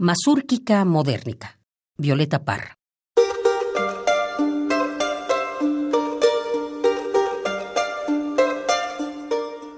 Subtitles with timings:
[0.00, 1.58] Masúrquica modernica.
[1.96, 2.78] Violeta Parra.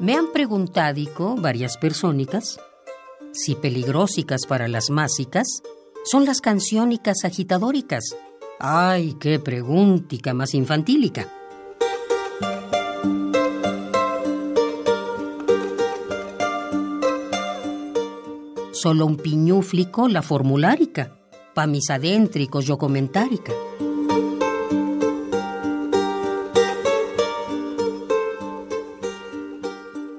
[0.00, 2.58] Me han preguntado varias persónicas
[3.30, 5.46] si peligrosicas para las másicas
[6.04, 8.02] son las canciónicas agitadóricas.
[8.58, 11.32] Ay, qué preguntica más infantílica.
[18.80, 21.18] Solo un piñúflico la formulárica,
[21.52, 23.52] pa mis adéntricos yo comentárica.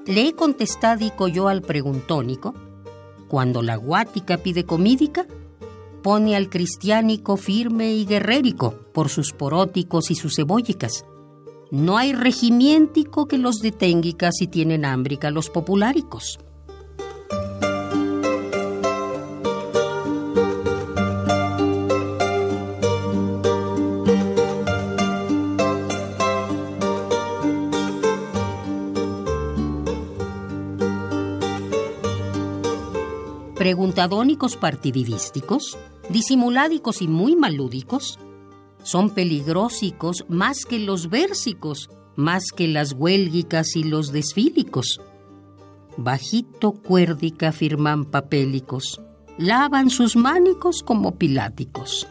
[0.04, 2.52] Le he contestado yo al preguntónico,
[3.28, 5.26] cuando la guática pide comídica,
[6.02, 11.06] pone al cristiánico firme y guerrérico por sus poróticos y sus cebóllicas.
[11.70, 16.38] No hay regimiéntico que los detenga si tienen hámbrica los populáricos.
[33.60, 35.76] Preguntadónicos partididísticos,
[36.08, 38.18] disimuládicos y muy malúdicos,
[38.82, 45.02] son peligrosicos más que los versicos, más que las huélgicas y los desfílicos.
[45.98, 48.98] Bajito cuérdica firman papélicos,
[49.36, 52.08] lavan sus mánicos como piláticos.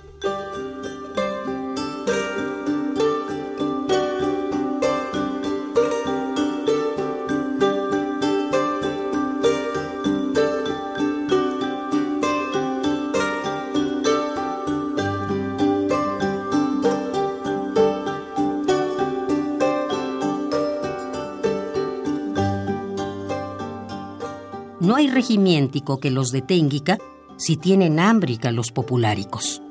[24.79, 26.97] No hay regimiéntico que los detenga
[27.37, 29.61] si tienen hámbrica los populáricos.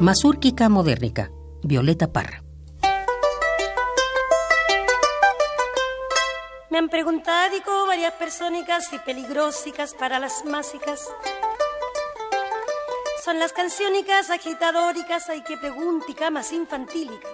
[0.00, 1.30] Masúrquica modernica,
[1.62, 2.49] Violeta Parra.
[6.80, 11.06] Han preguntado varias persónicas y peligrosicas para las másicas.
[13.22, 17.28] Son las canciónicas agitadóricas, hay que preguntica más infantílica.